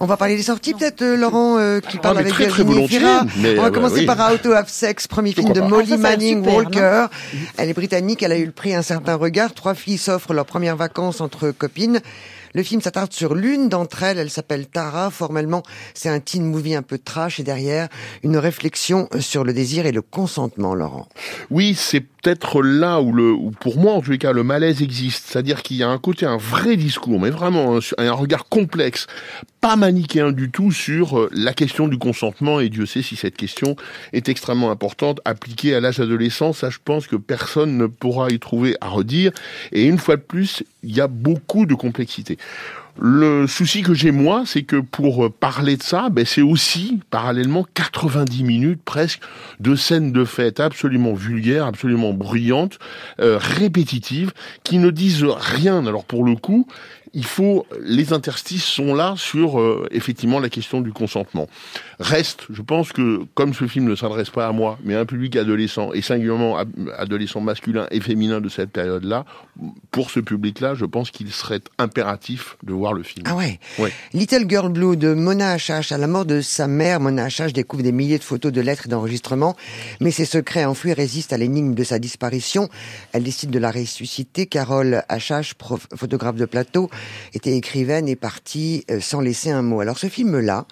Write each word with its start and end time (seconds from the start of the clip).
On 0.00 0.06
va 0.06 0.16
parler 0.16 0.36
des 0.36 0.44
sorties 0.44 0.74
peut-être, 0.74 1.02
euh, 1.02 1.16
Laurent, 1.16 1.58
euh, 1.58 1.80
qui 1.80 1.98
parle 1.98 2.18
Ah, 2.18 2.20
mais 2.20 2.30
avec 2.30 2.32
très, 2.32 2.46
très 2.46 2.62
volontiers, 2.62 3.00
Fira. 3.00 3.24
mais, 3.38 3.58
On 3.58 3.62
va 3.62 3.66
euh, 3.66 3.70
commencer 3.72 3.94
oui. 3.96 4.06
par 4.06 4.32
Out 4.32 4.46
of 4.46 4.68
Sex, 4.68 5.08
premier 5.08 5.32
film 5.32 5.52
de. 5.52 5.60
Molly 5.60 5.94
Ah, 5.94 5.96
ça, 5.96 6.02
Manning 6.02 6.38
super, 6.38 6.54
Walker. 6.54 7.06
Elle 7.56 7.68
est 7.68 7.74
britannique, 7.74 8.22
elle 8.22 8.30
a 8.30 8.38
eu 8.38 8.46
le 8.46 8.52
prix 8.52 8.76
Un 8.76 8.82
certain 8.82 9.16
regard. 9.16 9.54
Trois 9.54 9.74
filles 9.74 9.98
s'offrent 9.98 10.32
leurs 10.34 10.46
premières 10.46 10.76
vacances 10.76 11.20
entre 11.20 11.50
copines. 11.50 12.00
Le 12.54 12.62
film 12.62 12.80
s'attarde 12.80 13.12
sur 13.12 13.34
l'une 13.34 13.68
d'entre 13.68 14.04
elles, 14.04 14.18
elle 14.18 14.30
s'appelle 14.30 14.68
Tara. 14.68 15.10
Formellement, 15.10 15.64
c'est 15.94 16.08
un 16.08 16.20
teen 16.20 16.44
movie 16.44 16.76
un 16.76 16.82
peu 16.82 16.98
trash 16.98 17.40
et 17.40 17.42
derrière, 17.42 17.88
une 18.22 18.36
réflexion 18.36 19.08
sur 19.18 19.42
le 19.42 19.52
désir 19.52 19.84
et 19.84 19.92
le 19.92 20.00
consentement, 20.00 20.76
Laurent. 20.76 21.08
Oui, 21.50 21.74
c'est 21.76 22.04
peut-être 22.22 22.62
là 22.62 23.00
où 23.00 23.12
le, 23.12 23.32
où 23.32 23.50
pour 23.50 23.78
moi 23.78 23.94
en 23.94 24.00
tous 24.00 24.10
les 24.10 24.18
cas, 24.18 24.32
le 24.32 24.42
malaise 24.42 24.82
existe. 24.82 25.26
C'est-à-dire 25.26 25.62
qu'il 25.62 25.76
y 25.76 25.82
a 25.82 25.88
un 25.88 25.98
côté, 25.98 26.26
un 26.26 26.36
vrai 26.36 26.76
discours, 26.76 27.20
mais 27.20 27.30
vraiment 27.30 27.76
un, 27.76 27.80
un 27.98 28.12
regard 28.12 28.48
complexe, 28.48 29.06
pas 29.60 29.76
manichéen 29.76 30.32
du 30.32 30.50
tout 30.50 30.72
sur 30.72 31.18
euh, 31.18 31.30
la 31.32 31.52
question 31.52 31.88
du 31.88 31.98
consentement. 31.98 32.60
Et 32.60 32.68
Dieu 32.68 32.86
sait 32.86 33.02
si 33.02 33.16
cette 33.16 33.36
question 33.36 33.76
est 34.12 34.28
extrêmement 34.28 34.70
importante, 34.70 35.20
appliquée 35.24 35.74
à 35.74 35.80
l'âge 35.80 36.00
adolescent. 36.00 36.52
Ça, 36.52 36.70
je 36.70 36.78
pense 36.84 37.06
que 37.06 37.16
personne 37.16 37.76
ne 37.76 37.86
pourra 37.86 38.30
y 38.30 38.38
trouver 38.38 38.76
à 38.80 38.88
redire. 38.88 39.32
Et 39.72 39.84
une 39.86 39.98
fois 39.98 40.16
de 40.16 40.22
plus, 40.22 40.62
il 40.82 40.94
y 40.94 41.00
a 41.00 41.08
beaucoup 41.08 41.66
de 41.66 41.74
complexité. 41.74 42.38
Le 43.00 43.46
souci 43.46 43.82
que 43.82 43.94
j'ai 43.94 44.10
moi, 44.10 44.42
c'est 44.44 44.64
que 44.64 44.76
pour 44.76 45.26
euh, 45.26 45.30
parler 45.30 45.76
de 45.76 45.82
ça, 45.82 46.08
ben, 46.08 46.26
c'est 46.26 46.42
aussi 46.42 46.98
parallèlement 47.10 47.64
90 47.74 48.42
minutes 48.42 48.80
presque 48.84 49.20
de 49.60 49.76
scènes 49.76 50.10
de 50.10 50.24
fête 50.24 50.58
absolument 50.58 51.14
vulgaires, 51.14 51.66
absolument 51.66 52.12
bruyantes, 52.12 52.80
euh, 53.20 53.38
répétitives, 53.40 54.32
qui 54.64 54.78
ne 54.78 54.90
disent 54.90 55.24
rien. 55.24 55.86
Alors 55.86 56.04
pour 56.04 56.24
le 56.24 56.34
coup, 56.34 56.66
il 57.18 57.24
faut 57.24 57.66
les 57.82 58.12
interstices 58.12 58.64
sont 58.64 58.94
là 58.94 59.14
sur 59.16 59.58
euh, 59.60 59.88
effectivement 59.90 60.38
la 60.38 60.48
question 60.48 60.80
du 60.80 60.92
consentement. 60.92 61.48
Reste, 61.98 62.42
je 62.50 62.62
pense 62.62 62.92
que 62.92 63.22
comme 63.34 63.52
ce 63.54 63.66
film 63.66 63.86
ne 63.90 63.96
s'adresse 63.96 64.30
pas 64.30 64.46
à 64.46 64.52
moi, 64.52 64.78
mais 64.84 64.94
à 64.94 65.00
un 65.00 65.04
public 65.04 65.34
adolescent 65.34 65.92
et 65.92 66.00
singulièrement 66.00 66.56
ad- 66.56 66.68
adolescent 66.96 67.40
masculin 67.40 67.88
et 67.90 68.00
féminin 68.00 68.40
de 68.40 68.48
cette 68.48 68.70
période-là, 68.70 69.24
pour 69.90 70.10
ce 70.12 70.20
public-là, 70.20 70.74
je 70.74 70.84
pense 70.84 71.10
qu'il 71.10 71.32
serait 71.32 71.60
impératif 71.78 72.56
de 72.62 72.72
voir 72.72 72.92
le 72.92 73.02
film. 73.02 73.24
Ah 73.28 73.34
ouais. 73.34 73.58
Ouais. 73.80 73.92
Little 74.12 74.44
Girl 74.48 74.68
Blue 74.72 74.96
de 74.96 75.12
Mona 75.12 75.56
H.H. 75.56 75.92
À 75.92 75.98
la 75.98 76.06
mort 76.06 76.24
de 76.24 76.40
sa 76.40 76.68
mère, 76.68 77.00
Mona 77.00 77.26
H.H. 77.26 77.52
découvre 77.52 77.82
des 77.82 77.90
milliers 77.92 78.18
de 78.18 78.24
photos 78.24 78.52
de 78.52 78.60
lettres 78.60 78.86
et 78.86 78.88
d'enregistrements, 78.88 79.56
mais 80.00 80.12
ses 80.12 80.24
secrets 80.24 80.64
enfouis 80.64 80.92
résistent 80.92 81.32
à 81.32 81.36
l'énigme 81.38 81.74
de 81.74 81.82
sa 81.82 81.98
disparition. 81.98 82.68
Elle 83.12 83.24
décide 83.24 83.50
de 83.50 83.58
la 83.58 83.72
ressusciter. 83.72 84.46
Carole 84.46 85.02
H.H., 85.10 85.54
prof- 85.54 85.88
photographe 85.96 86.36
de 86.36 86.44
plateau, 86.44 86.88
était 87.34 87.56
écrivaine 87.56 88.08
et 88.08 88.16
partie 88.16 88.84
euh, 88.90 89.00
sans 89.00 89.20
laisser 89.20 89.50
un 89.50 89.62
mot. 89.62 89.80
Alors 89.80 89.98
ce 89.98 90.08
film-là, 90.08 90.66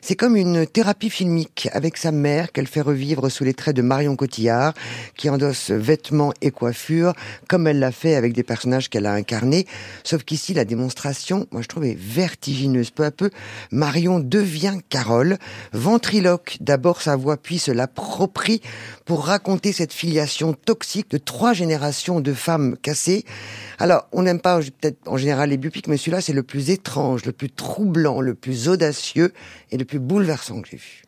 c'est 0.00 0.16
comme 0.16 0.36
une 0.36 0.66
thérapie 0.66 1.10
filmique 1.10 1.68
avec 1.72 1.96
sa 1.96 2.12
mère 2.12 2.52
qu'elle 2.52 2.66
fait 2.66 2.80
revivre 2.80 3.30
sous 3.30 3.44
les 3.44 3.54
traits 3.54 3.76
de 3.76 3.82
Marion 3.82 4.16
Cotillard, 4.16 4.74
qui 5.16 5.30
endosse 5.30 5.70
vêtements 5.70 6.32
et 6.40 6.50
coiffures, 6.50 7.12
comme 7.48 7.66
elle 7.66 7.78
l'a 7.78 7.92
fait 7.92 8.14
avec 8.14 8.32
des 8.32 8.42
personnages 8.42 8.88
qu'elle 8.88 9.06
a 9.06 9.12
incarnés. 9.12 9.66
Sauf 10.04 10.24
qu'ici, 10.24 10.54
la 10.54 10.64
démonstration, 10.64 11.46
moi 11.50 11.62
je 11.62 11.68
trouve, 11.68 11.84
est 11.84 11.98
vertigineuse. 11.98 12.90
Peu 12.90 13.04
à 13.04 13.10
peu, 13.10 13.30
Marion 13.70 14.20
devient 14.20 14.78
Carole, 14.88 15.38
ventriloque. 15.72 16.58
D'abord 16.60 17.02
sa 17.02 17.16
voix, 17.16 17.36
puis 17.36 17.58
se 17.58 17.70
l'approprie 17.70 18.60
pour 19.04 19.26
raconter 19.26 19.72
cette 19.72 19.92
filiation 19.92 20.52
toxique 20.52 21.10
de 21.10 21.18
trois 21.18 21.52
générations 21.52 22.20
de 22.20 22.32
femmes 22.32 22.76
cassées. 22.80 23.24
Alors, 23.78 24.06
on 24.12 24.22
n'aime 24.22 24.40
pas 24.40 24.58
peut-être 24.58 24.98
en 25.06 25.16
général 25.16 25.50
les 25.50 25.56
biopics, 25.56 25.88
mais 25.88 25.96
celui-là, 25.96 26.20
c'est 26.20 26.32
le 26.32 26.42
plus 26.42 26.70
étrange, 26.70 27.24
le 27.24 27.32
plus 27.32 27.50
troublant, 27.50 28.20
le 28.20 28.34
plus 28.34 28.68
audacieux 28.68 29.32
et 29.70 29.76
le 29.76 29.84
plus 29.88 29.98
bouleversant 29.98 30.60
que 30.62 30.68
j'ai 30.70 30.76
vu. 30.76 31.02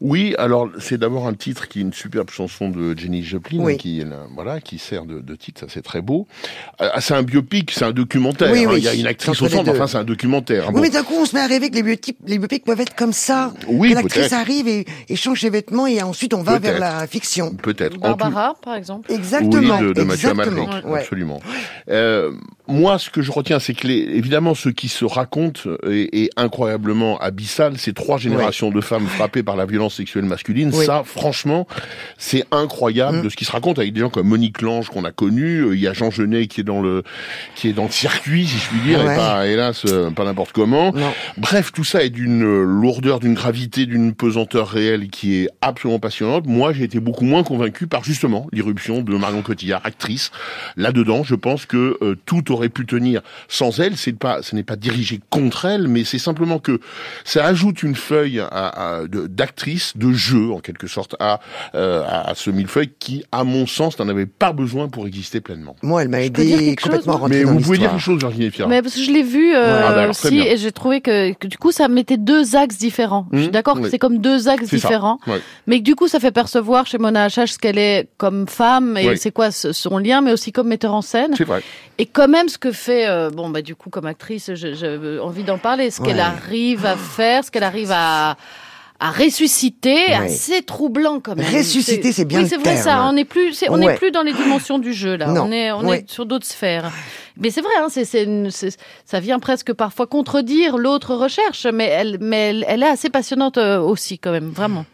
Oui, 0.00 0.34
alors 0.38 0.68
c'est 0.80 0.98
d'abord 0.98 1.26
un 1.28 1.34
titre 1.34 1.68
qui 1.68 1.78
est 1.78 1.82
une 1.82 1.92
superbe 1.92 2.28
chanson 2.28 2.68
de 2.68 2.98
Jenny 2.98 3.22
Joplin, 3.22 3.60
Oui. 3.60 3.74
hein, 3.74 3.76
qui 3.76 4.00
est 4.00 4.04
là, 4.04 4.26
voilà, 4.34 4.60
qui 4.60 4.78
sert 4.78 5.06
de, 5.06 5.20
de 5.20 5.34
titre, 5.36 5.60
ça 5.60 5.66
c'est 5.70 5.82
très 5.82 6.02
beau. 6.02 6.26
Euh, 6.82 6.88
c'est 6.98 7.14
un 7.14 7.22
biopic, 7.22 7.70
c'est 7.70 7.84
un 7.84 7.92
documentaire. 7.92 8.50
Oui, 8.52 8.64
hein, 8.64 8.70
oui, 8.72 8.78
il 8.78 8.84
y 8.84 8.88
a 8.88 8.94
une 8.94 9.06
actrice 9.06 9.40
au 9.40 9.48
centre, 9.48 9.70
enfin 9.70 9.86
c'est 9.86 9.96
un 9.96 10.04
documentaire. 10.04 10.66
Oui, 10.68 10.74
bon. 10.74 10.80
mais 10.80 10.90
d'un 10.90 11.04
coup, 11.04 11.14
on 11.16 11.24
se 11.24 11.34
met 11.34 11.40
à 11.40 11.46
rêver 11.46 11.70
que 11.70 11.76
les 11.76 11.84
biopics, 11.84 12.18
les 12.26 12.38
biopics 12.38 12.64
peuvent 12.64 12.80
être 12.80 12.96
comme 12.96 13.12
ça. 13.12 13.54
Oui, 13.68 13.90
que 13.90 13.94
l'actrice 13.94 14.32
arrive 14.32 14.66
et, 14.68 14.84
et 15.08 15.16
change 15.16 15.40
ses 15.40 15.48
vêtements 15.50 15.86
et 15.86 16.02
ensuite 16.02 16.34
on 16.34 16.42
va 16.42 16.58
vers 16.58 16.80
la 16.80 17.06
fiction. 17.06 17.54
Peut-être. 17.54 17.94
En 18.02 18.12
tout- 18.12 18.16
Barbara, 18.18 18.56
par 18.62 18.74
exemple. 18.74 19.10
Exactement. 19.12 19.78
Oui, 19.78 19.86
de, 19.86 19.92
de 19.92 20.02
Mathieu 20.02 20.30
exactement. 20.30 20.64
Amalric, 20.64 20.86
Ouais. 20.86 21.00
absolument. 21.00 21.40
Euh, 21.88 22.32
moi, 22.66 22.98
ce 22.98 23.10
que 23.10 23.20
je 23.22 23.30
retiens, 23.30 23.58
c'est 23.58 23.74
que 23.74 23.86
les, 23.86 23.98
évidemment, 23.98 24.54
ce 24.54 24.68
qui 24.70 24.88
se 24.88 25.04
raconte 25.04 25.68
est, 25.86 26.08
est 26.14 26.30
incroyablement 26.36 27.18
abyssal. 27.18 27.76
Ces 27.78 27.92
trois 27.92 28.16
générations 28.18 28.70
de 28.70 28.80
femmes 28.80 29.06
frappées 29.06 29.42
par 29.42 29.56
la 29.56 29.66
violence 29.66 29.94
sexuelle 29.96 30.24
masculine, 30.24 30.70
Oui. 30.72 30.86
ça, 30.86 31.02
franchement, 31.04 31.66
c'est 32.18 32.44
incroyable 32.50 33.18
Mm. 33.18 33.22
de 33.22 33.28
ce 33.28 33.36
qui 33.36 33.44
se 33.44 33.52
raconte 33.52 33.78
avec 33.78 33.92
des 33.92 34.00
gens 34.00 34.08
comme 34.08 34.28
Monique 34.28 34.62
Lange 34.62 34.88
qu'on 34.88 35.04
a 35.04 35.12
connu. 35.12 35.60
Euh, 35.60 35.74
Il 35.74 35.80
y 35.80 35.86
a 35.88 35.92
Jean 35.92 36.10
Genet 36.10 36.46
qui 36.46 36.60
est 36.60 36.64
dans 36.64 36.80
le 36.80 37.02
qui 37.54 37.68
est 37.68 37.72
dans 37.72 37.84
le 37.84 37.90
circuit, 37.90 38.46
si 38.46 38.56
je 38.58 38.68
puis 38.70 38.80
dire, 38.80 39.04
Ouais. 39.04 39.12
et 39.12 39.16
pas 39.16 39.46
hélas 39.46 39.82
euh, 39.86 40.10
pas 40.10 40.24
n'importe 40.24 40.52
comment. 40.52 40.92
Non. 40.92 41.12
Bref, 41.36 41.70
tout 41.72 41.84
ça 41.84 42.02
est 42.02 42.10
d'une 42.10 42.42
euh, 42.44 42.62
lourdeur, 42.64 43.20
d'une 43.20 43.34
gravité, 43.34 43.84
d'une 43.86 44.14
pesanteur 44.14 44.68
réelle 44.68 45.08
qui 45.10 45.34
est 45.36 45.48
absolument 45.60 45.98
passionnante. 45.98 46.46
Moi, 46.46 46.72
j'ai 46.72 46.84
été 46.84 46.98
beaucoup 47.00 47.24
moins 47.24 47.42
convaincu 47.42 47.86
par 47.86 48.04
justement 48.04 48.46
l'irruption 48.52 49.02
de 49.02 49.16
Marion 49.16 49.42
Cotillard, 49.42 49.82
actrice. 49.84 50.30
Là-dedans, 50.76 51.22
je 51.24 51.34
pense 51.34 51.66
que 51.66 51.98
euh, 52.02 52.16
tout 52.24 52.53
aurait 52.54 52.68
pu 52.68 52.86
tenir 52.86 53.20
sans 53.48 53.78
elle. 53.80 53.96
C'est 53.96 54.12
pas, 54.18 54.42
ce 54.42 54.54
n'est 54.54 54.62
pas 54.62 54.76
dirigé 54.76 55.20
contre 55.30 55.64
elle, 55.66 55.88
mais 55.88 56.04
c'est 56.04 56.18
simplement 56.18 56.58
que 56.58 56.80
ça 57.24 57.44
ajoute 57.44 57.82
une 57.82 57.94
feuille 57.94 58.40
à, 58.40 58.46
à- 58.48 59.06
de- 59.06 59.26
d'actrice, 59.26 59.96
de 59.96 60.12
jeu 60.12 60.50
en 60.52 60.60
quelque 60.60 60.86
sorte 60.86 61.16
à, 61.20 61.40
euh, 61.74 62.02
à, 62.06 62.30
à 62.30 62.34
ce 62.34 62.50
millefeuille 62.50 62.90
qui, 62.98 63.24
à 63.32 63.44
mon 63.44 63.66
sens, 63.66 63.98
n'en 63.98 64.08
avait 64.08 64.26
pas 64.26 64.52
besoin 64.52 64.88
pour 64.88 65.06
exister 65.06 65.40
pleinement. 65.40 65.76
Moi, 65.82 66.02
elle 66.02 66.08
m'a 66.08 66.20
aidé 66.22 66.50
chose, 66.50 66.76
complètement 66.82 67.16
rentrer 67.18 67.38
Mais 67.40 67.44
dans 67.44 67.52
vous 67.52 67.60
pouvez 67.60 67.78
dire 67.78 67.90
quelque 67.90 68.00
chose, 68.00 68.18
Virginie 68.20 68.50
Fira. 68.50 68.68
Mais 68.68 68.82
parce 68.82 68.94
que 68.94 69.02
je 69.02 69.10
l'ai 69.10 69.22
vu 69.22 69.54
euh, 69.54 69.80
Ah, 69.84 69.92
bah 69.92 70.00
alors, 70.00 70.10
aussi 70.10 70.38
et 70.38 70.56
j'ai 70.56 70.72
trouvé 70.72 71.00
que, 71.00 71.32
que 71.34 71.46
du 71.46 71.58
coup 71.58 71.72
ça 71.72 71.88
mettait 71.88 72.16
deux 72.16 72.56
axes 72.56 72.78
différents. 72.78 73.26
je 73.32 73.38
suis 73.38 73.46
Mhm, 73.46 73.52
d'accord 73.52 73.76
oui. 73.76 73.82
que 73.82 73.88
c'est 73.90 73.98
comme 73.98 74.18
deux 74.18 74.48
axes 74.48 74.66
C'est 74.68 74.78
ça, 74.78 74.88
différents, 74.88 75.18
ouais. 75.26 75.40
mais 75.66 75.78
que 75.78 75.84
du 75.84 75.94
coup 75.94 76.08
ça 76.08 76.20
fait 76.20 76.30
percevoir 76.32 76.86
chez 76.86 76.98
Mona 76.98 77.26
H.H. 77.28 77.52
ce 77.54 77.58
qu'elle 77.58 77.78
est 77.78 78.08
comme 78.16 78.46
femme 78.48 78.96
et 78.96 79.08
Oui. 79.08 79.18
c'est 79.18 79.30
quoi 79.32 79.50
son 79.50 79.98
lien, 79.98 80.20
mais 80.20 80.32
aussi 80.32 80.52
comme 80.52 80.68
metteur 80.68 80.94
en 80.94 81.02
scène. 81.02 81.32
C'est 81.36 81.44
vrai. 81.44 81.62
Et 81.98 82.06
quand 82.06 82.28
même 82.28 82.43
ce 82.48 82.58
que 82.58 82.72
fait, 82.72 83.06
euh, 83.08 83.30
bon 83.30 83.48
bah 83.50 83.62
du 83.62 83.74
coup 83.74 83.90
comme 83.90 84.06
actrice, 84.06 84.50
j'ai 84.54 85.18
envie 85.22 85.44
d'en 85.44 85.58
parler, 85.58 85.90
ce 85.90 86.00
qu'elle 86.00 86.20
arrive 86.20 86.86
à 86.86 86.96
faire, 86.96 87.44
ce 87.44 87.50
qu'elle 87.50 87.64
arrive 87.64 87.90
à 87.92 88.36
à 89.00 89.10
ressusciter, 89.10 90.12
assez 90.14 90.62
troublant 90.62 91.18
quand 91.20 91.34
même. 91.36 91.52
Ressusciter, 91.52 92.12
c'est 92.12 92.24
bien 92.24 92.42
Oui, 92.42 92.48
c'est 92.48 92.54
vrai 92.56 92.74
terme. 92.74 92.78
ça. 92.84 93.02
On 93.04 93.12
n'est 93.12 93.24
plus, 93.24 93.52
on 93.68 93.76
n'est 93.76 93.86
Ouais. 93.86 93.96
plus 93.96 94.12
dans 94.12 94.22
les 94.22 94.32
dimensions 94.32 94.78
du 94.78 94.92
jeu 94.94 95.16
là. 95.16 95.26
Non. 95.26 95.46
On 95.48 95.52
est, 95.52 95.72
on 95.72 95.84
Ouais. 95.84 95.98
est 95.98 96.10
sur 96.10 96.24
d'autres 96.26 96.46
sphères. 96.46 96.90
Mais 97.36 97.50
c'est 97.50 97.60
vrai, 97.60 97.72
hein, 97.80 97.88
c'est, 97.90 98.04
ça 99.04 99.20
vient 99.20 99.40
presque 99.40 99.72
parfois 99.72 100.06
contredire 100.06 100.78
l'autre 100.78 101.16
recherche, 101.16 101.66
mais 101.66 101.86
elle, 101.86 102.18
mais 102.20 102.50
elle, 102.50 102.64
elle 102.68 102.82
est 102.84 102.88
assez 102.88 103.10
passionnante 103.10 103.58
euh, 103.58 103.80
aussi 103.80 104.18
quand 104.20 104.30
même, 104.30 104.50
vraiment. 104.50 104.86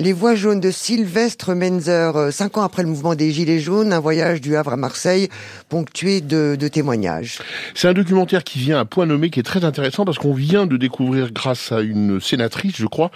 Les 0.00 0.12
voix 0.12 0.34
jaunes 0.34 0.58
de 0.58 0.72
Sylvestre 0.72 1.54
Menzer, 1.54 2.16
euh, 2.16 2.30
cinq 2.32 2.58
ans 2.58 2.62
après 2.62 2.82
le 2.82 2.88
mouvement 2.88 3.14
des 3.14 3.30
Gilets 3.30 3.60
jaunes, 3.60 3.92
un 3.92 4.00
voyage 4.00 4.40
du 4.40 4.56
Havre 4.56 4.72
à 4.72 4.76
Marseille, 4.76 5.28
ponctué 5.68 6.20
de, 6.20 6.56
de 6.58 6.66
témoignages. 6.66 7.38
C'est 7.76 7.86
un 7.86 7.92
documentaire 7.92 8.42
qui 8.42 8.58
vient 8.58 8.80
à 8.80 8.84
point 8.84 9.06
nommé, 9.06 9.30
qui 9.30 9.38
est 9.38 9.44
très 9.44 9.64
intéressant 9.64 10.04
parce 10.04 10.18
qu'on 10.18 10.34
vient 10.34 10.66
de 10.66 10.76
découvrir, 10.76 11.30
grâce 11.32 11.70
à 11.70 11.80
une 11.80 12.20
sénatrice, 12.20 12.74
je 12.76 12.86
crois, 12.86 13.12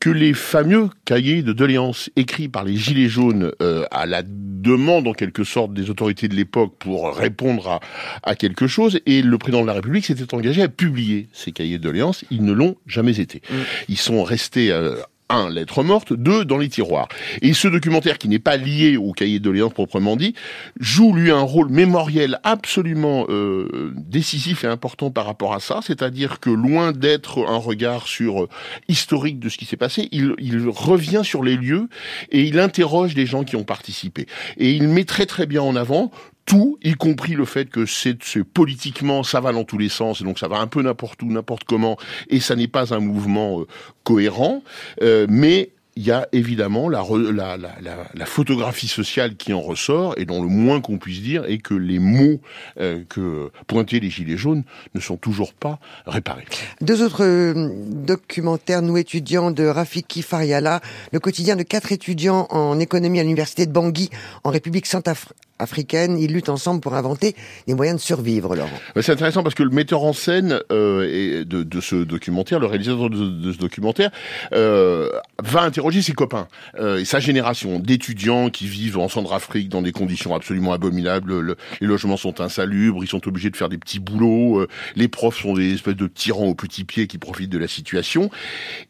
que 0.00 0.10
les 0.10 0.34
fameux 0.34 0.90
cahiers 1.06 1.42
de 1.42 1.54
doléances 1.54 2.10
écrits 2.14 2.48
par 2.48 2.62
les 2.62 2.76
Gilets 2.76 3.08
jaunes 3.08 3.52
euh, 3.62 3.86
à 3.90 4.04
la 4.04 4.22
demande, 4.22 5.08
en 5.08 5.14
quelque 5.14 5.44
sorte, 5.44 5.72
des 5.72 5.88
autorités 5.88 6.28
de 6.28 6.34
l'époque 6.34 6.74
pour 6.78 7.16
répondre 7.16 7.68
à, 7.68 7.80
à 8.22 8.34
quelque 8.34 8.66
chose, 8.66 9.00
et 9.06 9.22
le 9.22 9.38
président 9.38 9.62
de 9.62 9.66
la 9.66 9.72
République 9.72 10.04
s'était 10.04 10.34
engagé 10.34 10.60
à 10.60 10.68
publier 10.68 11.30
ces 11.32 11.52
cahiers 11.52 11.78
de 11.78 11.82
doléances. 11.84 12.26
Ils 12.30 12.44
ne 12.44 12.52
l'ont 12.52 12.76
jamais 12.86 13.18
été. 13.18 13.40
Ils 13.88 13.96
sont 13.98 14.22
restés... 14.22 14.70
euh, 14.70 14.96
un, 15.28 15.50
lettre 15.50 15.82
morte, 15.82 16.12
deux, 16.12 16.44
dans 16.44 16.58
les 16.58 16.68
tiroirs. 16.68 17.08
Et 17.42 17.52
ce 17.52 17.68
documentaire, 17.68 18.18
qui 18.18 18.28
n'est 18.28 18.38
pas 18.38 18.56
lié 18.56 18.96
au 18.96 19.12
cahier 19.12 19.38
de 19.38 19.44
doléances 19.44 19.72
proprement 19.72 20.16
dit, 20.16 20.34
joue 20.80 21.12
lui 21.12 21.30
un 21.30 21.40
rôle 21.40 21.70
mémoriel 21.70 22.40
absolument 22.44 23.26
euh, 23.28 23.92
décisif 23.96 24.64
et 24.64 24.66
important 24.66 25.10
par 25.10 25.26
rapport 25.26 25.54
à 25.54 25.60
ça, 25.60 25.80
c'est-à-dire 25.82 26.40
que 26.40 26.50
loin 26.50 26.92
d'être 26.92 27.46
un 27.46 27.56
regard 27.56 28.06
sur 28.06 28.44
euh, 28.44 28.48
historique 28.88 29.38
de 29.38 29.48
ce 29.48 29.58
qui 29.58 29.64
s'est 29.64 29.76
passé, 29.76 30.08
il, 30.12 30.34
il 30.38 30.68
revient 30.68 31.22
sur 31.24 31.42
les 31.42 31.56
lieux 31.56 31.88
et 32.30 32.42
il 32.42 32.58
interroge 32.58 33.14
les 33.14 33.26
gens 33.26 33.44
qui 33.44 33.56
ont 33.56 33.64
participé. 33.64 34.26
Et 34.56 34.72
il 34.72 34.88
met 34.88 35.04
très 35.04 35.26
très 35.26 35.46
bien 35.46 35.62
en 35.62 35.76
avant 35.76 36.10
tout, 36.48 36.78
y 36.82 36.94
compris 36.94 37.34
le 37.34 37.44
fait 37.44 37.68
que 37.68 37.84
c'est 37.84 38.16
politiquement 38.42 39.22
ça 39.22 39.40
va 39.40 39.52
dans 39.52 39.64
tous 39.64 39.76
les 39.76 39.90
sens, 39.90 40.22
et 40.22 40.24
donc 40.24 40.38
ça 40.38 40.48
va 40.48 40.58
un 40.58 40.66
peu 40.66 40.80
n'importe 40.80 41.22
où, 41.22 41.26
n'importe 41.26 41.64
comment, 41.64 41.98
et 42.30 42.40
ça 42.40 42.56
n'est 42.56 42.68
pas 42.68 42.94
un 42.94 43.00
mouvement 43.00 43.60
euh, 43.60 43.66
cohérent, 44.02 44.62
euh, 45.02 45.26
mais 45.28 45.70
il 45.94 46.04
y 46.04 46.10
a 46.10 46.26
évidemment 46.32 46.88
la, 46.88 47.04
la, 47.32 47.58
la, 47.58 47.76
la, 48.14 48.24
photographie 48.26 48.88
sociale 48.88 49.36
qui 49.36 49.52
en 49.52 49.60
ressort, 49.60 50.14
et 50.16 50.24
dont 50.24 50.42
le 50.42 50.48
moins 50.48 50.80
qu'on 50.80 50.96
puisse 50.96 51.20
dire 51.20 51.44
est 51.44 51.58
que 51.58 51.74
les 51.74 51.98
mots 51.98 52.40
euh, 52.80 53.02
que 53.08 53.50
pointaient 53.66 53.98
les 53.98 54.08
Gilets 54.08 54.38
jaunes 54.38 54.62
ne 54.94 55.00
sont 55.00 55.16
toujours 55.16 55.52
pas 55.52 55.80
réparés. 56.06 56.46
Deux 56.80 57.02
autres 57.02 57.52
documentaires, 57.90 58.80
nous 58.80 58.96
étudiants, 58.96 59.50
de 59.50 59.66
Rafiki 59.66 60.22
Fariala, 60.22 60.80
le 61.12 61.18
quotidien 61.18 61.56
de 61.56 61.64
quatre 61.64 61.92
étudiants 61.92 62.46
en 62.50 62.78
économie 62.78 63.18
à 63.18 63.24
l'université 63.24 63.66
de 63.66 63.72
Bangui, 63.72 64.08
en 64.44 64.50
République 64.50 64.86
centrafricaine 64.86 65.47
africaine, 65.58 66.18
ils 66.18 66.32
luttent 66.32 66.48
ensemble 66.48 66.80
pour 66.80 66.94
inventer 66.94 67.34
des 67.66 67.74
moyens 67.74 68.00
de 68.00 68.04
survivre, 68.04 68.54
Laurent. 68.54 68.68
C'est 69.00 69.12
intéressant 69.12 69.42
parce 69.42 69.54
que 69.54 69.62
le 69.62 69.70
metteur 69.70 70.02
en 70.02 70.12
scène 70.12 70.60
euh, 70.72 71.44
de, 71.44 71.80
ce 71.80 71.96
documentaire, 71.96 72.60
le 72.60 72.66
réalisateur 72.66 73.10
de, 73.10 73.52
ce 73.52 73.58
documentaire, 73.58 74.10
euh, 74.52 75.10
va 75.42 75.62
interroger 75.62 76.02
ses 76.02 76.12
copains 76.12 76.48
euh, 76.78 76.98
et 76.98 77.04
sa 77.04 77.20
génération 77.20 77.78
d'étudiants 77.78 78.50
qui 78.50 78.66
vivent 78.66 78.98
en 78.98 79.08
Centrafrique 79.08 79.68
dans 79.68 79.82
des 79.82 79.92
conditions 79.92 80.34
absolument 80.34 80.72
abominables. 80.72 81.56
les 81.80 81.86
logements 81.86 82.16
sont 82.16 82.40
insalubres, 82.40 83.02
ils 83.02 83.08
sont 83.08 83.26
obligés 83.26 83.50
de 83.50 83.56
faire 83.56 83.68
des 83.68 83.78
petits 83.78 84.00
boulots, 84.00 84.66
les 84.96 85.08
profs 85.08 85.40
sont 85.40 85.54
des 85.54 85.74
espèces 85.74 85.96
de 85.96 86.06
tyrans 86.06 86.46
aux 86.46 86.54
petits 86.54 86.84
pieds 86.84 87.06
qui 87.06 87.18
profitent 87.18 87.50
de 87.50 87.58
la 87.58 87.68
situation. 87.68 88.30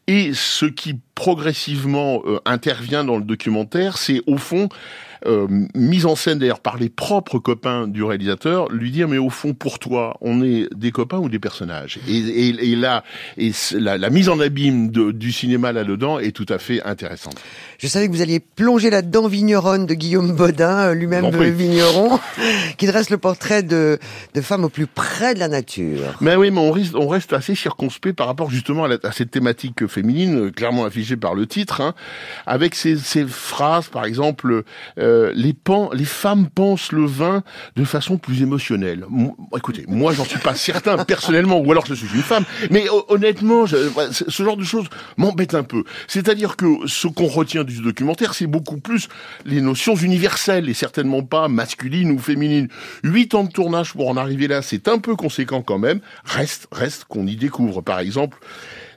Et 0.06 0.32
ce 0.34 0.66
qui 0.66 0.98
progressivement 1.18 2.22
euh, 2.26 2.38
intervient 2.44 3.02
dans 3.02 3.16
le 3.16 3.24
documentaire, 3.24 3.98
c'est 3.98 4.22
au 4.28 4.36
fond 4.36 4.68
euh, 5.26 5.48
mise 5.74 6.06
en 6.06 6.14
scène 6.14 6.38
d'ailleurs 6.38 6.60
par 6.60 6.76
les 6.76 6.88
propres 6.88 7.40
copains 7.40 7.88
du 7.88 8.04
réalisateur, 8.04 8.70
lui 8.70 8.92
dire 8.92 9.08
mais 9.08 9.18
au 9.18 9.30
fond 9.30 9.52
pour 9.52 9.80
toi, 9.80 10.16
on 10.20 10.42
est 10.44 10.68
des 10.74 10.92
copains 10.92 11.18
ou 11.18 11.28
des 11.28 11.40
personnages? 11.40 11.98
Et, 12.06 12.18
et, 12.18 12.72
et 12.72 12.76
là, 12.76 13.02
et 13.36 13.50
la, 13.72 13.98
la, 13.98 14.10
mise 14.10 14.28
en 14.28 14.38
abîme 14.38 14.90
de, 14.90 15.10
du 15.10 15.32
cinéma 15.32 15.72
là-dedans 15.72 16.20
est 16.20 16.30
tout 16.30 16.46
à 16.48 16.58
fait 16.58 16.82
intéressante. 16.82 17.36
Je 17.78 17.88
savais 17.88 18.06
que 18.06 18.12
vous 18.12 18.22
alliez 18.22 18.38
plonger 18.38 18.90
là-dedans, 18.90 19.26
Vigneronne 19.26 19.86
de 19.86 19.94
Guillaume 19.94 20.36
Baudin, 20.36 20.90
euh, 20.90 20.94
lui-même 20.94 21.30
vigneron, 21.30 22.20
qui 22.78 22.86
dresse 22.86 23.10
le 23.10 23.18
portrait 23.18 23.64
de, 23.64 23.98
de 24.34 24.40
femmes 24.40 24.64
au 24.64 24.68
plus 24.68 24.86
près 24.86 25.34
de 25.34 25.40
la 25.40 25.48
nature. 25.48 26.16
Mais 26.20 26.36
oui, 26.36 26.52
mais 26.52 26.60
on, 26.60 26.70
reste, 26.70 26.94
on 26.94 27.08
reste 27.08 27.32
assez 27.32 27.56
circonspect 27.56 28.14
par 28.14 28.28
rapport 28.28 28.50
justement 28.50 28.84
à, 28.84 28.96
à 29.02 29.12
cette 29.12 29.32
thématique 29.32 29.86
féminine, 29.88 30.52
clairement 30.52 30.84
affichée 30.84 31.07
par 31.16 31.34
le 31.34 31.46
titre, 31.46 31.80
hein, 31.80 31.94
avec 32.46 32.74
ces, 32.74 32.96
phrases, 33.26 33.88
par 33.88 34.04
exemple. 34.04 34.64
Euh, 34.98 35.32
les, 35.34 35.54
femmes 36.04 36.48
pensent 36.48 36.92
le 36.92 37.04
vin 37.04 37.42
de 37.76 37.84
façon 37.84 38.16
plus 38.16 38.42
émotionnelle. 38.42 39.04
écoutez, 39.56 39.84
moi 39.88 40.12
j'en 40.12 40.24
suis 40.24 40.38
pas 40.38 40.54
certain 40.54 41.04
personnellement, 41.04 41.60
ou 41.60 41.70
alors 41.70 41.86
je 41.86 41.94
suis 41.94 42.08
une 42.14 42.22
femme, 42.22 42.44
mais 42.70 42.86
honnêtement, 43.08 43.66
ce 43.66 44.42
genre 44.42 44.56
de 44.56 44.64
choses 44.64 44.86
m'embête 45.16 45.54
un 45.54 45.62
peu. 45.62 45.84
C'est-à-dire 46.06 46.56
que 46.56 46.86
ce 46.86 47.08
qu'on 47.08 47.26
retient 47.26 47.64
du 47.64 47.80
documentaire, 47.80 48.34
c'est 48.34 48.46
beaucoup 48.46 48.78
plus 48.78 49.08
les 49.44 49.60
notions 49.60 49.94
universelles 49.94 50.68
et 50.68 50.74
certainement 50.74 51.22
pas 51.22 51.48
masculines 51.48 52.10
ou 52.10 52.18
féminines. 52.18 52.68
Huit 53.02 53.34
ans 53.34 53.44
de 53.44 53.50
tournage 53.50 53.92
pour 53.92 54.08
en 54.08 54.16
arriver 54.16 54.48
là, 54.48 54.62
c'est 54.62 54.88
un 54.88 54.98
peu 54.98 55.16
conséquent 55.16 55.62
quand 55.62 55.78
même. 55.78 56.00
Reste, 56.24 56.68
reste 56.72 57.04
qu'on 57.04 57.26
y 57.26 57.36
découvre, 57.36 57.80
par 57.80 57.98
exemple, 58.00 58.38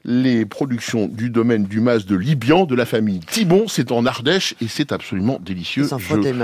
les 0.04 0.46
productions 0.46 1.08
du 1.08 1.30
domaine 1.30 1.64
du 1.64 1.80
mas 1.80 2.06
de 2.06 2.16
Libian 2.16 2.66
de 2.66 2.76
la 2.76 2.86
famille 2.86 3.20
Thibon. 3.20 3.66
C'est 3.68 3.92
en 3.92 4.06
Ardèche 4.06 4.56
et 4.62 4.68
c'est 4.68 4.92
absolument 4.92 5.40
délicieux. 5.44 5.84
Je 5.84 5.96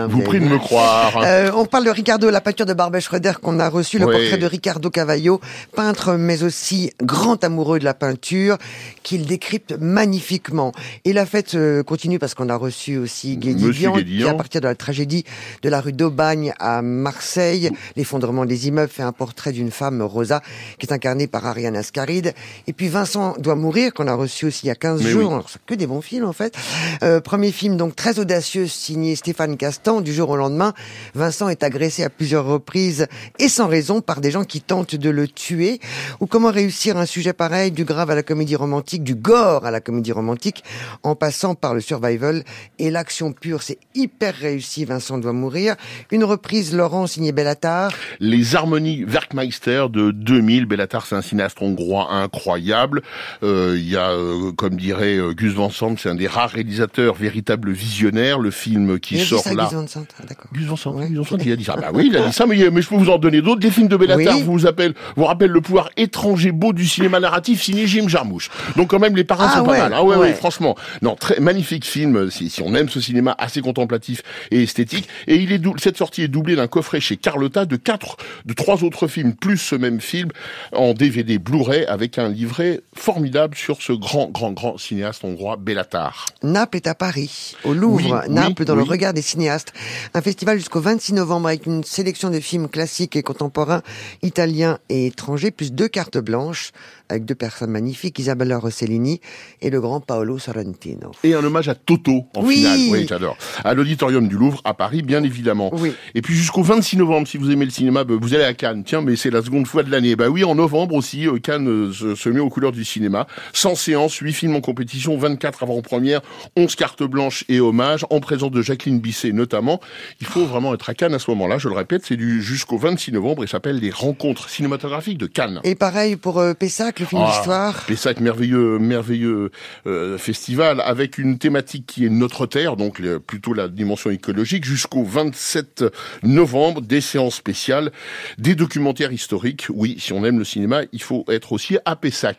vous 0.07 0.21
prie 0.21 0.39
de 0.39 0.45
me 0.45 0.57
croire. 0.57 1.21
Euh, 1.27 1.51
on 1.55 1.65
parle 1.65 1.85
de 1.85 1.89
Ricardo, 1.89 2.29
la 2.29 2.41
peinture 2.41 2.65
de 2.65 2.73
Barbet 2.73 3.01
Schroeder 3.01 3.33
qu'on 3.41 3.59
a 3.59 3.69
reçu, 3.69 3.99
le 3.99 4.05
portrait 4.05 4.37
de 4.37 4.45
Ricardo 4.45 4.89
Cavallo, 4.89 5.41
peintre 5.75 6.13
mais 6.13 6.43
aussi 6.43 6.91
grand 7.01 7.43
amoureux 7.43 7.79
de 7.79 7.83
la 7.83 7.93
peinture, 7.93 8.57
qu'il 9.03 9.25
décrypte 9.25 9.75
magnifiquement. 9.79 10.71
Et 11.05 11.13
la 11.13 11.25
fête 11.25 11.55
euh, 11.55 11.83
continue 11.83 12.19
parce 12.19 12.33
qu'on 12.33 12.49
a 12.49 12.55
reçu 12.55 12.97
aussi 12.97 13.37
Guédiguian, 13.37 13.93
qui 13.93 14.23
à 14.23 14.33
partir 14.35 14.61
de 14.61 14.67
la 14.67 14.75
tragédie 14.75 15.25
de 15.63 15.69
la 15.69 15.81
rue 15.81 15.93
d'Aubagne 15.93 16.53
à 16.59 16.81
Marseille, 16.81 17.71
l'effondrement 17.95 18.45
des 18.45 18.67
immeubles, 18.67 18.91
fait 18.91 19.03
un 19.03 19.11
portrait 19.11 19.51
d'une 19.51 19.71
femme, 19.71 20.01
Rosa, 20.01 20.41
qui 20.79 20.85
est 20.85 20.93
incarnée 20.93 21.27
par 21.27 21.45
Ariane 21.45 21.75
Ascaride. 21.75 22.33
Et 22.67 22.73
puis 22.73 22.87
Vincent 22.87 23.35
doit 23.47 23.55
mourir, 23.55 23.93
qu'on 23.93 24.07
a 24.07 24.13
reçu 24.13 24.47
aussi 24.47 24.65
il 24.65 24.67
y 24.67 24.71
a 24.71 24.75
15 24.75 25.01
jours. 25.01 25.45
C'est 25.47 25.61
que 25.65 25.73
des 25.73 25.87
bons 25.87 26.01
films, 26.01 26.25
en 26.25 26.33
fait. 26.33 26.53
Euh, 27.01 27.21
premier 27.21 27.53
film, 27.53 27.77
donc, 27.77 27.95
très 27.95 28.19
audacieux, 28.19 28.67
signé 28.67 29.15
Stéphane 29.15 29.55
Castan. 29.55 30.01
Du 30.01 30.13
jour 30.13 30.29
au 30.29 30.35
lendemain, 30.35 30.73
Vincent 31.15 31.47
est 31.47 31.63
agressé 31.63 32.03
à 32.03 32.09
plusieurs 32.09 32.45
reprises 32.45 33.07
et 33.39 33.47
sans 33.47 33.67
raison 33.67 34.01
par 34.01 34.19
des 34.19 34.31
gens 34.31 34.43
qui 34.43 34.59
tentent 34.59 34.95
de 34.95 35.09
le 35.09 35.29
tuer. 35.29 35.79
Ou 36.19 36.25
comment 36.25 36.51
réussir 36.51 36.97
un 36.97 37.05
sujet 37.05 37.31
pareil, 37.31 37.71
du 37.71 37.85
grave 37.85 38.09
à 38.09 38.15
la 38.15 38.23
comédie 38.23 38.57
romantique, 38.57 39.03
du 39.05 39.15
gore 39.15 39.65
à 39.65 39.71
la 39.71 39.79
comédie 39.79 40.11
romantique, 40.11 40.65
en 41.03 41.15
passant 41.15 41.55
par 41.55 41.73
le 41.73 41.79
survival 41.79 42.43
et 42.79 42.91
l'action 42.91 43.31
pure. 43.31 43.63
C'est 43.63 43.79
hyper 43.95 44.35
réussi, 44.35 44.83
Vincent 44.83 45.19
doit 45.19 45.31
mourir. 45.31 45.77
Une 46.11 46.25
reprise, 46.25 46.75
Laurent, 46.75 47.07
signé 47.07 47.31
Bellatar. 47.31 47.91
Les 48.19 48.57
harmonies 48.57 49.05
Werkmeister 49.05 49.85
de 49.89 50.11
2000. 50.11 50.65
Bellatar, 50.65 51.05
c'est 51.05 51.15
un 51.15 51.21
cinéaste 51.21 51.61
hongrois 51.61 52.11
incroyable. 52.11 53.03
Euh, 53.43 53.75
il 53.77 53.89
y 53.89 53.95
a, 53.95 54.09
euh, 54.11 54.51
comme 54.51 54.75
dirait 54.75 55.17
euh, 55.17 55.33
Gus 55.33 55.53
Van 55.53 55.69
Sant, 55.69 55.95
c'est 55.97 56.09
un 56.09 56.15
des 56.15 56.27
rares 56.27 56.49
réalisateurs 56.49 57.15
véritables 57.15 57.71
visionnaires. 57.71 58.39
Le 58.39 58.51
film 58.51 58.99
qui 58.99 59.19
sort 59.19 59.43
là. 59.53 59.65
Gus 59.65 59.73
Van 59.73 59.87
Sant, 59.87 60.05
ah, 60.19 60.33
Gus 60.53 60.65
Van 60.65 60.75
Sant, 60.75 60.93
Gus 60.93 61.17
Van 61.17 61.23
Sant, 61.23 61.37
il 61.43 61.51
a 61.51 61.55
dit 61.55 61.63
ça. 61.63 61.75
Bah 61.75 61.89
oui, 61.93 62.07
il 62.11 62.17
a 62.17 62.27
dit 62.27 62.33
ça, 62.33 62.45
mais, 62.45 62.69
mais 62.71 62.81
je 62.81 62.89
peux 62.89 62.95
vous 62.95 63.09
en 63.09 63.17
donner 63.17 63.41
d'autres. 63.41 63.59
Des 63.59 63.71
films 63.71 63.87
de 63.87 63.97
Bellatar 63.97 64.39
vous 64.39 64.65
appellent, 64.65 64.93
vous 65.15 65.25
rappellent 65.25 65.51
le 65.51 65.61
pouvoir 65.61 65.89
étranger 65.97 66.51
beau 66.51 66.73
du 66.73 66.87
cinéma 66.87 67.19
narratif 67.19 67.61
signé 67.61 67.87
Jim 67.87 68.07
Jarmusch. 68.07 68.49
Donc 68.75 68.89
quand 68.89 68.99
même, 68.99 69.15
les 69.15 69.23
parents 69.23 69.47
ah 69.47 69.57
sont 69.57 69.65
pas 69.65 69.77
mal. 69.77 69.93
Ah 69.93 70.03
ouais, 70.03 70.15
ouais, 70.15 70.33
franchement. 70.33 70.75
Non, 71.01 71.15
très 71.15 71.39
magnifique 71.39 71.85
film. 71.85 72.31
Si, 72.31 72.49
si, 72.49 72.61
on 72.61 72.73
aime 72.73 72.89
ce 72.89 72.99
cinéma 72.99 73.35
assez 73.37 73.61
contemplatif 73.61 74.23
et 74.51 74.63
esthétique. 74.63 75.07
Et 75.27 75.35
il 75.35 75.51
est 75.51 75.61
cette 75.77 75.97
sortie 75.97 76.21
est 76.21 76.27
doublée 76.27 76.55
d'un 76.55 76.67
coffret 76.67 76.99
chez 76.99 77.17
Carlotta 77.17 77.65
de 77.65 77.75
quatre, 77.75 78.17
de 78.45 78.53
trois 78.53 78.83
autres 78.83 79.07
films 79.07 79.33
plus 79.33 79.57
ce 79.57 79.75
même 79.75 79.99
film 79.99 80.29
en 80.71 80.93
DVD 80.93 81.37
Blu-ray 81.37 81.85
avec 81.85 82.17
un 82.17 82.29
livret 82.29 82.81
formidable 82.95 83.26
sur 83.55 83.81
ce 83.81 83.93
grand, 83.93 84.29
grand, 84.29 84.51
grand 84.51 84.77
cinéaste 84.77 85.23
hongrois, 85.23 85.57
Bellatar. 85.57 86.25
Naples 86.43 86.77
est 86.77 86.87
à 86.87 86.95
Paris, 86.95 87.55
au 87.63 87.73
Louvre. 87.73 88.23
Naples 88.29 88.65
dans 88.65 88.75
le 88.75 88.83
regard 88.83 89.13
des 89.13 89.21
cinéastes. 89.21 89.73
Un 90.13 90.21
festival 90.21 90.57
jusqu'au 90.57 90.81
26 90.81 91.13
novembre 91.13 91.47
avec 91.47 91.65
une 91.65 91.83
sélection 91.83 92.29
de 92.29 92.39
films 92.39 92.67
classiques 92.67 93.15
et 93.15 93.23
contemporains, 93.23 93.81
italiens 94.21 94.79
et 94.89 95.07
étrangers, 95.07 95.51
plus 95.51 95.71
deux 95.71 95.87
cartes 95.87 96.17
blanches 96.17 96.71
avec 97.09 97.25
deux 97.25 97.35
personnes 97.35 97.71
magnifiques, 97.71 98.19
Isabella 98.19 98.57
Rossellini 98.57 99.21
et 99.61 99.69
le 99.69 99.79
grand 99.79 100.01
Paolo 100.01 100.39
Sorrentino. 100.39 101.11
Et 101.23 101.33
un 101.33 101.43
hommage 101.43 101.69
à 101.69 101.75
Toto 101.75 102.25
en 102.35 102.43
finale. 102.45 102.79
Oui, 102.91 103.05
j'adore. 103.07 103.37
À 103.63 103.73
l'auditorium 103.73 104.27
du 104.27 104.35
Louvre 104.35 104.61
à 104.65 104.73
Paris, 104.73 105.01
bien 105.01 105.23
évidemment. 105.23 105.71
Et 106.15 106.21
puis 106.21 106.35
jusqu'au 106.35 106.63
26 106.63 106.97
novembre, 106.97 107.27
si 107.27 107.37
vous 107.37 107.51
aimez 107.51 107.65
le 107.65 107.71
cinéma, 107.71 108.03
bah, 108.03 108.15
vous 108.19 108.33
allez 108.33 108.43
à 108.43 108.53
Cannes. 108.53 108.83
Tiens, 108.83 109.01
mais 109.01 109.15
c'est 109.15 109.29
la 109.29 109.41
seconde 109.41 109.67
fois 109.67 109.83
de 109.83 109.91
l'année. 109.91 110.15
Bah 110.15 110.29
oui, 110.29 110.43
en 110.43 110.55
novembre 110.55 110.95
aussi, 110.95 111.27
euh, 111.27 111.39
Cannes 111.39 111.67
euh, 111.67 112.15
se 112.15 112.29
met 112.29 112.39
aux 112.39 112.49
couleurs 112.49 112.71
du 112.71 112.83
cinéma. 112.83 113.16
100 113.53 113.75
séances, 113.75 114.15
8 114.15 114.33
films 114.33 114.55
en 114.55 114.61
compétition, 114.61 115.17
24 115.17 115.63
avant-premières, 115.63 116.21
11 116.55 116.75
cartes 116.75 117.03
blanches 117.03 117.43
et 117.49 117.59
hommages, 117.59 118.05
en 118.09 118.19
présence 118.19 118.51
de 118.51 118.61
Jacqueline 118.61 118.99
Bisset 118.99 119.31
notamment. 119.31 119.79
Il 120.21 120.27
faut 120.27 120.45
vraiment 120.45 120.73
être 120.73 120.89
à 120.89 120.93
Cannes 120.93 121.13
à 121.13 121.19
ce 121.19 121.31
moment-là, 121.31 121.57
je 121.57 121.69
le 121.69 121.75
répète, 121.75 122.03
c'est 122.05 122.17
du 122.17 122.41
jusqu'au 122.41 122.77
26 122.77 123.13
novembre 123.13 123.43
et 123.43 123.47
s'appelle 123.47 123.79
les 123.79 123.91
rencontres 123.91 124.49
cinématographiques 124.49 125.17
de 125.17 125.27
Cannes. 125.27 125.61
Et 125.63 125.75
pareil 125.75 126.15
pour 126.15 126.39
euh, 126.39 126.53
Pessac, 126.53 126.99
le 126.99 127.05
film 127.05 127.21
ah, 127.25 127.31
d'histoire. 127.31 127.85
Pessac, 127.85 128.19
merveilleux, 128.19 128.79
merveilleux 128.79 129.51
euh, 129.85 130.17
festival 130.17 130.81
avec 130.81 131.17
une 131.17 131.37
thématique 131.37 131.85
qui 131.85 132.05
est 132.05 132.09
notre 132.09 132.45
terre, 132.45 132.75
donc 132.75 133.01
plutôt 133.19 133.53
la 133.53 133.67
dimension 133.67 134.09
écologique, 134.09 134.65
jusqu'au 134.65 135.03
27 135.03 135.85
novembre, 136.23 136.81
des 136.81 137.01
séances 137.01 137.35
spéciales, 137.35 137.91
des 138.37 138.55
documentaires 138.55 139.11
historiques. 139.11 139.67
Oui, 139.69 139.97
si 139.99 140.13
on 140.13 140.25
aime 140.25 140.39
le 140.39 140.45
cinéma, 140.45 140.81
il 140.91 141.01
faut 141.01 141.25
être 141.29 141.51
aussi 141.51 141.77
à 141.85 141.95
Pessac. 141.95 142.37